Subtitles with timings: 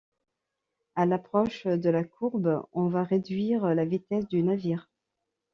[0.95, 4.89] À l'approche de la courbe on va réduire la vitesse du navire.